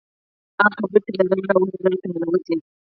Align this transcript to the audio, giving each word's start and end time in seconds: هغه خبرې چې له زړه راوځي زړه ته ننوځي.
هغه 0.61 0.75
خبرې 0.81 0.99
چې 1.05 1.11
له 1.17 1.23
زړه 1.29 1.43
راوځي 1.49 1.77
زړه 1.83 1.97
ته 2.01 2.07
ننوځي. 2.11 2.55